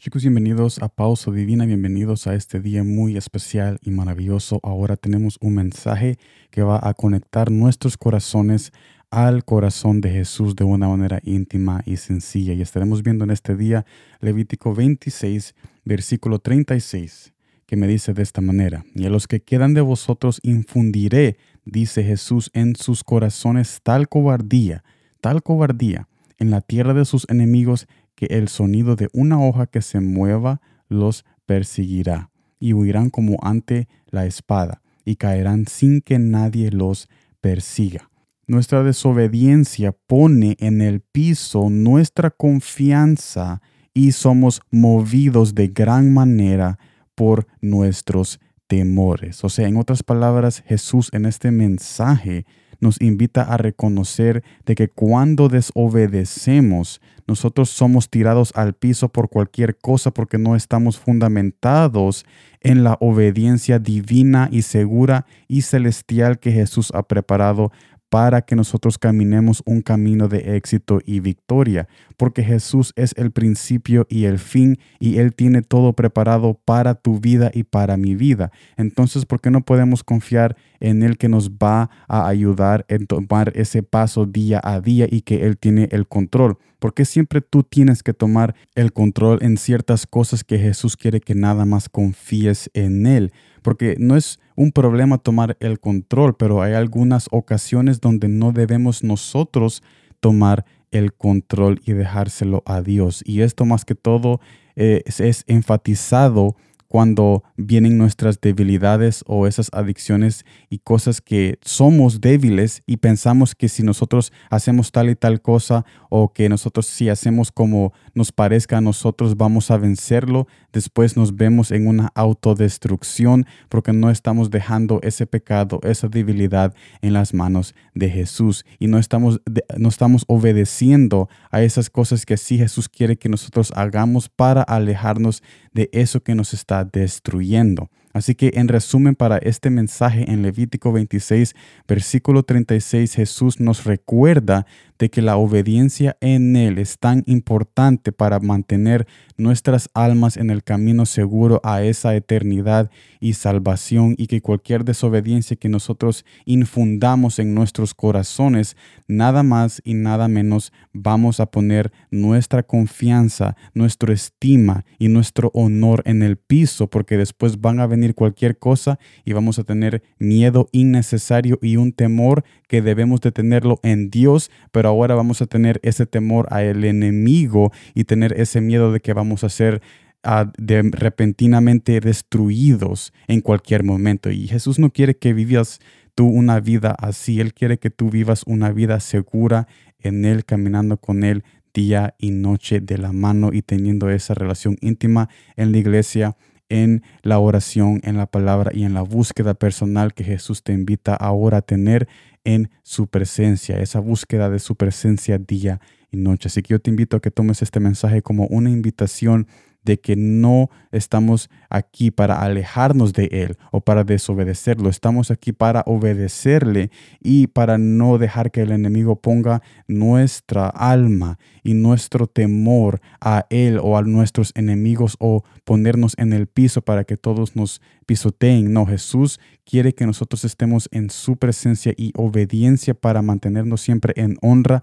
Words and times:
Chicos, 0.00 0.22
bienvenidos 0.22 0.80
a 0.80 0.88
Pausa 0.88 1.32
Divina, 1.32 1.66
bienvenidos 1.66 2.28
a 2.28 2.34
este 2.34 2.60
día 2.60 2.84
muy 2.84 3.16
especial 3.16 3.80
y 3.82 3.90
maravilloso. 3.90 4.60
Ahora 4.62 4.94
tenemos 4.94 5.38
un 5.40 5.56
mensaje 5.56 6.18
que 6.52 6.62
va 6.62 6.78
a 6.80 6.94
conectar 6.94 7.50
nuestros 7.50 7.96
corazones 7.96 8.70
al 9.10 9.44
corazón 9.44 10.00
de 10.00 10.10
Jesús 10.10 10.54
de 10.54 10.62
una 10.62 10.86
manera 10.86 11.18
íntima 11.24 11.82
y 11.84 11.96
sencilla. 11.96 12.52
Y 12.52 12.62
estaremos 12.62 13.02
viendo 13.02 13.24
en 13.24 13.32
este 13.32 13.56
día 13.56 13.86
Levítico 14.20 14.72
26, 14.72 15.56
versículo 15.84 16.38
36, 16.38 17.32
que 17.66 17.74
me 17.74 17.88
dice 17.88 18.14
de 18.14 18.22
esta 18.22 18.40
manera, 18.40 18.84
y 18.94 19.04
a 19.04 19.10
los 19.10 19.26
que 19.26 19.40
quedan 19.40 19.74
de 19.74 19.80
vosotros 19.80 20.38
infundiré, 20.44 21.38
dice 21.64 22.04
Jesús, 22.04 22.52
en 22.54 22.76
sus 22.76 23.02
corazones 23.02 23.80
tal 23.82 24.08
cobardía, 24.08 24.84
tal 25.20 25.42
cobardía, 25.42 26.06
en 26.38 26.50
la 26.50 26.60
tierra 26.60 26.94
de 26.94 27.04
sus 27.04 27.28
enemigos 27.28 27.88
que 28.18 28.26
el 28.30 28.48
sonido 28.48 28.96
de 28.96 29.08
una 29.12 29.40
hoja 29.40 29.68
que 29.68 29.80
se 29.80 30.00
mueva 30.00 30.60
los 30.88 31.24
perseguirá, 31.46 32.32
y 32.58 32.72
huirán 32.72 33.10
como 33.10 33.36
ante 33.42 33.86
la 34.08 34.26
espada, 34.26 34.82
y 35.04 35.14
caerán 35.14 35.68
sin 35.68 36.00
que 36.00 36.18
nadie 36.18 36.72
los 36.72 37.08
persiga. 37.40 38.10
Nuestra 38.48 38.82
desobediencia 38.82 39.92
pone 39.92 40.56
en 40.58 40.80
el 40.80 41.00
piso 41.00 41.70
nuestra 41.70 42.32
confianza 42.32 43.62
y 43.94 44.10
somos 44.10 44.62
movidos 44.72 45.54
de 45.54 45.68
gran 45.68 46.12
manera 46.12 46.76
por 47.14 47.46
nuestros 47.60 48.40
temores. 48.66 49.44
O 49.44 49.48
sea, 49.48 49.68
en 49.68 49.76
otras 49.76 50.02
palabras, 50.02 50.64
Jesús 50.66 51.08
en 51.12 51.24
este 51.24 51.52
mensaje 51.52 52.46
nos 52.80 53.00
invita 53.00 53.42
a 53.42 53.56
reconocer 53.56 54.42
de 54.64 54.74
que 54.74 54.88
cuando 54.88 55.48
desobedecemos, 55.48 57.00
nosotros 57.26 57.70
somos 57.70 58.08
tirados 58.08 58.52
al 58.54 58.74
piso 58.74 59.08
por 59.10 59.28
cualquier 59.28 59.76
cosa 59.76 60.10
porque 60.10 60.38
no 60.38 60.56
estamos 60.56 60.98
fundamentados 60.98 62.24
en 62.60 62.84
la 62.84 62.96
obediencia 63.00 63.78
divina 63.78 64.48
y 64.50 64.62
segura 64.62 65.26
y 65.46 65.62
celestial 65.62 66.38
que 66.38 66.52
Jesús 66.52 66.90
ha 66.94 67.02
preparado 67.02 67.70
para 68.10 68.42
que 68.42 68.56
nosotros 68.56 68.98
caminemos 68.98 69.62
un 69.66 69.82
camino 69.82 70.28
de 70.28 70.56
éxito 70.56 71.00
y 71.04 71.20
victoria, 71.20 71.88
porque 72.16 72.42
Jesús 72.42 72.92
es 72.96 73.14
el 73.16 73.30
principio 73.30 74.06
y 74.08 74.24
el 74.24 74.38
fin 74.38 74.78
y 74.98 75.18
Él 75.18 75.34
tiene 75.34 75.62
todo 75.62 75.92
preparado 75.92 76.58
para 76.64 76.94
tu 76.94 77.20
vida 77.20 77.50
y 77.52 77.64
para 77.64 77.96
mi 77.96 78.14
vida. 78.14 78.50
Entonces, 78.76 79.26
¿por 79.26 79.40
qué 79.40 79.50
no 79.50 79.62
podemos 79.62 80.02
confiar 80.02 80.56
en 80.80 81.02
Él 81.02 81.18
que 81.18 81.28
nos 81.28 81.50
va 81.50 81.90
a 82.08 82.28
ayudar 82.28 82.86
en 82.88 83.06
tomar 83.06 83.52
ese 83.54 83.82
paso 83.82 84.24
día 84.24 84.60
a 84.62 84.80
día 84.80 85.06
y 85.10 85.20
que 85.22 85.46
Él 85.46 85.58
tiene 85.58 85.88
el 85.92 86.06
control? 86.06 86.56
Porque 86.78 87.04
siempre 87.04 87.40
tú 87.40 87.64
tienes 87.64 88.02
que 88.02 88.14
tomar 88.14 88.54
el 88.76 88.92
control 88.92 89.38
en 89.42 89.56
ciertas 89.56 90.06
cosas 90.06 90.44
que 90.44 90.58
Jesús 90.58 90.96
quiere 90.96 91.20
que 91.20 91.34
nada 91.34 91.64
más 91.64 91.88
confíes 91.88 92.70
en 92.72 93.06
Él 93.06 93.32
porque 93.68 93.96
no 93.98 94.16
es 94.16 94.40
un 94.56 94.72
problema 94.72 95.18
tomar 95.18 95.58
el 95.60 95.78
control, 95.78 96.34
pero 96.34 96.62
hay 96.62 96.72
algunas 96.72 97.28
ocasiones 97.30 98.00
donde 98.00 98.26
no 98.26 98.52
debemos 98.52 99.04
nosotros 99.04 99.82
tomar 100.20 100.64
el 100.90 101.12
control 101.12 101.82
y 101.84 101.92
dejárselo 101.92 102.62
a 102.64 102.80
Dios. 102.80 103.22
Y 103.26 103.42
esto 103.42 103.66
más 103.66 103.84
que 103.84 103.94
todo 103.94 104.40
eh, 104.74 105.02
es 105.06 105.44
enfatizado 105.48 106.56
cuando 106.88 107.44
vienen 107.56 107.98
nuestras 107.98 108.40
debilidades 108.40 109.22
o 109.26 109.46
esas 109.46 109.68
adicciones 109.72 110.44
y 110.70 110.78
cosas 110.78 111.20
que 111.20 111.58
somos 111.60 112.20
débiles 112.20 112.82
y 112.86 112.96
pensamos 112.96 113.54
que 113.54 113.68
si 113.68 113.82
nosotros 113.82 114.32
hacemos 114.50 114.90
tal 114.90 115.10
y 115.10 115.14
tal 115.14 115.42
cosa 115.42 115.84
o 116.08 116.32
que 116.32 116.48
nosotros 116.48 116.86
si 116.86 117.10
hacemos 117.10 117.52
como 117.52 117.92
nos 118.14 118.32
parezca 118.32 118.78
a 118.78 118.80
nosotros 118.80 119.36
vamos 119.36 119.70
a 119.70 119.76
vencerlo, 119.76 120.48
después 120.72 121.16
nos 121.16 121.36
vemos 121.36 121.70
en 121.70 121.86
una 121.86 122.10
autodestrucción 122.14 123.46
porque 123.68 123.92
no 123.92 124.10
estamos 124.10 124.50
dejando 124.50 125.00
ese 125.02 125.26
pecado, 125.26 125.80
esa 125.82 126.08
debilidad 126.08 126.74
en 127.02 127.12
las 127.12 127.34
manos 127.34 127.74
de 127.94 128.08
Jesús. 128.08 128.64
Y 128.78 128.86
no 128.86 128.98
estamos, 128.98 129.40
no 129.76 129.88
estamos 129.88 130.24
obedeciendo 130.26 131.28
a 131.50 131.62
esas 131.62 131.90
cosas 131.90 132.24
que 132.24 132.38
sí 132.38 132.56
Jesús 132.56 132.88
quiere 132.88 133.16
que 133.16 133.28
nosotros 133.28 133.72
hagamos 133.74 134.28
para 134.28 134.62
alejarnos 134.62 135.42
de 135.72 135.90
eso 135.92 136.22
que 136.22 136.34
nos 136.34 136.54
está 136.54 136.77
destruyendo. 136.84 137.90
Así 138.18 138.34
que 138.34 138.50
en 138.54 138.66
resumen 138.66 139.14
para 139.14 139.38
este 139.38 139.70
mensaje 139.70 140.28
en 140.28 140.42
Levítico 140.42 140.90
26, 140.90 141.54
versículo 141.86 142.42
36, 142.42 143.14
Jesús 143.14 143.60
nos 143.60 143.84
recuerda 143.84 144.66
de 144.98 145.08
que 145.08 145.22
la 145.22 145.36
obediencia 145.36 146.16
en 146.20 146.56
Él 146.56 146.78
es 146.78 146.98
tan 146.98 147.22
importante 147.26 148.10
para 148.10 148.40
mantener 148.40 149.06
nuestras 149.36 149.88
almas 149.94 150.36
en 150.36 150.50
el 150.50 150.64
camino 150.64 151.06
seguro 151.06 151.60
a 151.62 151.82
esa 151.82 152.16
eternidad 152.16 152.90
y 153.20 153.34
salvación 153.34 154.16
y 154.18 154.26
que 154.26 154.40
cualquier 154.40 154.84
desobediencia 154.84 155.56
que 155.56 155.68
nosotros 155.68 156.24
infundamos 156.44 157.38
en 157.38 157.54
nuestros 157.54 157.94
corazones, 157.94 158.76
nada 159.06 159.44
más 159.44 159.80
y 159.84 159.94
nada 159.94 160.26
menos 160.26 160.72
vamos 160.92 161.38
a 161.38 161.46
poner 161.46 161.92
nuestra 162.10 162.64
confianza, 162.64 163.56
nuestra 163.74 164.12
estima 164.12 164.84
y 164.98 165.06
nuestro 165.06 165.52
honor 165.54 166.02
en 166.04 166.22
el 166.22 166.36
piso 166.36 166.88
porque 166.88 167.16
después 167.16 167.60
van 167.60 167.78
a 167.78 167.86
venir 167.86 168.07
cualquier 168.14 168.58
cosa 168.58 168.98
y 169.24 169.32
vamos 169.32 169.58
a 169.58 169.64
tener 169.64 170.02
miedo 170.18 170.68
innecesario 170.72 171.58
y 171.62 171.76
un 171.76 171.92
temor 171.92 172.44
que 172.68 172.82
debemos 172.82 173.20
de 173.20 173.32
tenerlo 173.32 173.80
en 173.82 174.10
Dios, 174.10 174.50
pero 174.72 174.88
ahora 174.88 175.14
vamos 175.14 175.42
a 175.42 175.46
tener 175.46 175.80
ese 175.82 176.06
temor 176.06 176.46
a 176.50 176.62
el 176.62 176.84
enemigo 176.84 177.72
y 177.94 178.04
tener 178.04 178.38
ese 178.40 178.60
miedo 178.60 178.92
de 178.92 179.00
que 179.00 179.12
vamos 179.12 179.44
a 179.44 179.48
ser 179.48 179.80
ah, 180.22 180.50
repentinamente 180.56 182.00
destruidos 182.00 183.12
en 183.26 183.40
cualquier 183.40 183.84
momento. 183.84 184.30
Y 184.30 184.48
Jesús 184.48 184.78
no 184.78 184.90
quiere 184.90 185.16
que 185.16 185.32
vivas 185.32 185.80
tú 186.14 186.26
una 186.26 186.60
vida 186.60 186.96
así, 186.98 187.40
Él 187.40 187.54
quiere 187.54 187.78
que 187.78 187.90
tú 187.90 188.10
vivas 188.10 188.42
una 188.46 188.72
vida 188.72 188.98
segura 189.00 189.68
en 190.00 190.24
Él, 190.24 190.44
caminando 190.44 190.96
con 190.96 191.22
Él 191.22 191.44
día 191.72 192.14
y 192.18 192.30
noche 192.30 192.80
de 192.80 192.98
la 192.98 193.12
mano 193.12 193.50
y 193.52 193.62
teniendo 193.62 194.10
esa 194.10 194.34
relación 194.34 194.76
íntima 194.80 195.28
en 195.56 195.72
la 195.72 195.78
iglesia 195.78 196.36
en 196.68 197.02
la 197.22 197.38
oración, 197.38 198.00
en 198.04 198.16
la 198.16 198.26
palabra 198.26 198.70
y 198.74 198.84
en 198.84 198.94
la 198.94 199.02
búsqueda 199.02 199.54
personal 199.54 200.14
que 200.14 200.24
Jesús 200.24 200.62
te 200.62 200.72
invita 200.72 201.14
ahora 201.14 201.58
a 201.58 201.62
tener 201.62 202.08
en 202.44 202.70
su 202.82 203.08
presencia, 203.08 203.80
esa 203.80 204.00
búsqueda 204.00 204.50
de 204.50 204.58
su 204.58 204.76
presencia 204.76 205.38
día 205.38 205.80
y 206.10 206.16
noche. 206.16 206.48
Así 206.48 206.62
que 206.62 206.74
yo 206.74 206.80
te 206.80 206.90
invito 206.90 207.16
a 207.16 207.20
que 207.20 207.30
tomes 207.30 207.62
este 207.62 207.80
mensaje 207.80 208.22
como 208.22 208.46
una 208.46 208.70
invitación 208.70 209.46
de 209.88 209.98
que 209.98 210.16
no 210.16 210.68
estamos 210.92 211.48
aquí 211.70 212.10
para 212.10 212.42
alejarnos 212.42 213.14
de 213.14 213.24
Él 213.32 213.56
o 213.72 213.80
para 213.80 214.04
desobedecerlo, 214.04 214.90
estamos 214.90 215.30
aquí 215.30 215.52
para 215.52 215.82
obedecerle 215.86 216.90
y 217.22 217.46
para 217.46 217.78
no 217.78 218.18
dejar 218.18 218.50
que 218.50 218.60
el 218.60 218.72
enemigo 218.72 219.16
ponga 219.16 219.62
nuestra 219.86 220.68
alma 220.68 221.38
y 221.62 221.72
nuestro 221.72 222.26
temor 222.26 223.00
a 223.18 223.46
Él 223.48 223.80
o 223.82 223.96
a 223.96 224.02
nuestros 224.02 224.52
enemigos 224.54 225.16
o 225.20 225.42
ponernos 225.64 226.12
en 226.18 226.34
el 226.34 226.48
piso 226.48 226.82
para 226.82 227.04
que 227.04 227.16
todos 227.16 227.56
nos 227.56 227.80
pisoteen. 228.08 228.72
No, 228.72 228.86
Jesús 228.86 229.38
quiere 229.66 229.92
que 229.92 230.06
nosotros 230.06 230.42
estemos 230.44 230.88
en 230.92 231.10
su 231.10 231.36
presencia 231.36 231.92
y 231.94 232.12
obediencia 232.16 232.94
para 232.94 233.20
mantenernos 233.20 233.82
siempre 233.82 234.14
en 234.16 234.38
honra, 234.40 234.82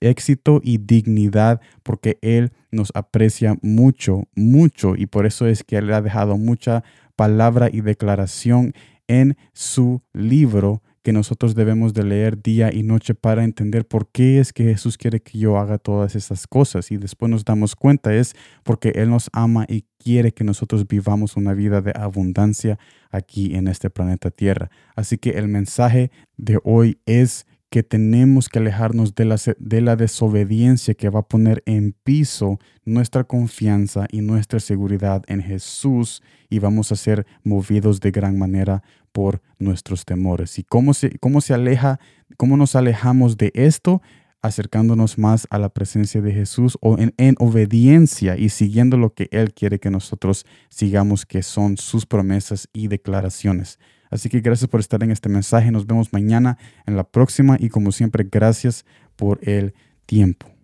éxito 0.00 0.60
y 0.62 0.78
dignidad, 0.78 1.60
porque 1.84 2.18
Él 2.20 2.52
nos 2.72 2.90
aprecia 2.94 3.56
mucho, 3.62 4.24
mucho, 4.34 4.96
y 4.96 5.06
por 5.06 5.26
eso 5.26 5.46
es 5.46 5.62
que 5.62 5.76
Él 5.76 5.92
ha 5.92 6.02
dejado 6.02 6.36
mucha 6.36 6.82
palabra 7.14 7.68
y 7.72 7.82
declaración 7.82 8.74
en 9.06 9.36
su 9.52 10.02
libro 10.12 10.82
que 11.02 11.12
nosotros 11.12 11.54
debemos 11.54 11.94
de 11.94 12.04
leer 12.04 12.42
día 12.42 12.70
y 12.72 12.82
noche 12.82 13.14
para 13.14 13.44
entender 13.44 13.86
por 13.86 14.08
qué 14.08 14.38
es 14.38 14.52
que 14.52 14.64
Jesús 14.64 14.98
quiere 14.98 15.20
que 15.20 15.38
yo 15.38 15.58
haga 15.58 15.78
todas 15.78 16.14
esas 16.14 16.46
cosas. 16.46 16.90
Y 16.90 16.98
después 16.98 17.30
nos 17.30 17.44
damos 17.44 17.74
cuenta 17.74 18.14
es 18.14 18.34
porque 18.62 18.90
Él 18.90 19.10
nos 19.10 19.30
ama 19.32 19.64
y 19.68 19.86
quiere 19.98 20.32
que 20.32 20.44
nosotros 20.44 20.86
vivamos 20.86 21.36
una 21.36 21.54
vida 21.54 21.80
de 21.80 21.92
abundancia 21.94 22.78
aquí 23.10 23.54
en 23.54 23.68
este 23.68 23.88
planeta 23.88 24.30
Tierra. 24.30 24.70
Así 24.94 25.16
que 25.16 25.30
el 25.30 25.48
mensaje 25.48 26.10
de 26.36 26.58
hoy 26.64 26.98
es 27.06 27.46
que 27.70 27.84
tenemos 27.84 28.48
que 28.48 28.58
alejarnos 28.58 29.14
de 29.14 29.24
la, 29.24 29.36
de 29.58 29.80
la 29.80 29.94
desobediencia 29.94 30.94
que 30.94 31.08
va 31.08 31.20
a 31.20 31.28
poner 31.28 31.62
en 31.66 31.92
piso 31.92 32.58
nuestra 32.84 33.22
confianza 33.22 34.06
y 34.10 34.20
nuestra 34.22 34.58
seguridad 34.58 35.22
en 35.28 35.40
Jesús 35.40 36.20
y 36.48 36.58
vamos 36.58 36.90
a 36.90 36.96
ser 36.96 37.26
movidos 37.44 38.00
de 38.00 38.10
gran 38.10 38.36
manera 38.36 38.82
por 39.12 39.40
nuestros 39.58 40.04
temores. 40.04 40.58
¿Y 40.58 40.64
cómo 40.64 40.94
se, 40.94 41.16
cómo 41.20 41.40
se 41.40 41.54
aleja, 41.54 42.00
cómo 42.36 42.56
nos 42.56 42.76
alejamos 42.76 43.36
de 43.36 43.52
esto? 43.54 44.02
acercándonos 44.42 45.18
más 45.18 45.46
a 45.50 45.58
la 45.58 45.68
presencia 45.68 46.22
de 46.22 46.32
Jesús 46.32 46.78
o 46.80 46.96
en, 46.96 47.12
en, 47.18 47.34
obediencia 47.40 48.38
y 48.38 48.48
siguiendo 48.48 48.96
lo 48.96 49.12
que 49.12 49.28
Él 49.32 49.52
quiere 49.52 49.78
que 49.78 49.90
nosotros 49.90 50.46
sigamos, 50.70 51.26
que 51.26 51.42
son 51.42 51.76
sus 51.76 52.06
promesas 52.06 52.66
y 52.72 52.88
declaraciones. 52.88 53.78
Así 54.10 54.28
que 54.28 54.40
gracias 54.40 54.68
por 54.68 54.80
estar 54.80 55.02
en 55.02 55.10
este 55.10 55.28
mensaje. 55.28 55.70
Nos 55.70 55.86
vemos 55.86 56.12
mañana 56.12 56.58
en 56.86 56.96
la 56.96 57.04
próxima 57.04 57.56
y 57.58 57.68
como 57.68 57.92
siempre, 57.92 58.26
gracias 58.30 58.84
por 59.16 59.38
el 59.48 59.74
tiempo. 60.06 60.59